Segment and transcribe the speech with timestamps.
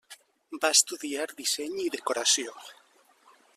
[0.63, 2.57] Va estudiar disseny i decoració.